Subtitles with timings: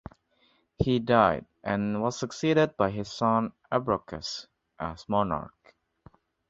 [0.79, 4.47] He died and was succeeded by his son Ebraucus
[4.79, 5.75] as monarch.